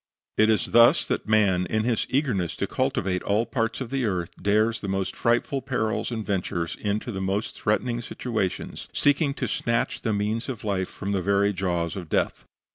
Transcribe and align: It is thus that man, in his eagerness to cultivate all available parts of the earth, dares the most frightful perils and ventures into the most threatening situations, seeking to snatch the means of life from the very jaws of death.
It 0.39 0.49
is 0.49 0.71
thus 0.71 1.05
that 1.05 1.27
man, 1.29 1.67
in 1.67 1.83
his 1.83 2.07
eagerness 2.09 2.55
to 2.55 2.65
cultivate 2.65 3.21
all 3.21 3.35
available 3.37 3.45
parts 3.45 3.81
of 3.81 3.91
the 3.91 4.05
earth, 4.05 4.31
dares 4.41 4.81
the 4.81 4.87
most 4.87 5.15
frightful 5.15 5.61
perils 5.61 6.09
and 6.09 6.25
ventures 6.25 6.75
into 6.81 7.11
the 7.11 7.21
most 7.21 7.53
threatening 7.55 8.01
situations, 8.01 8.87
seeking 8.93 9.35
to 9.35 9.47
snatch 9.47 10.01
the 10.01 10.11
means 10.11 10.49
of 10.49 10.63
life 10.63 10.89
from 10.89 11.11
the 11.11 11.21
very 11.21 11.53
jaws 11.53 11.95
of 11.95 12.09
death. 12.09 12.45